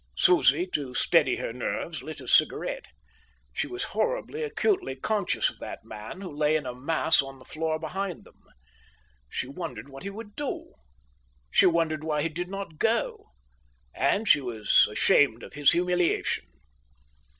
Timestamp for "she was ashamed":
14.27-15.43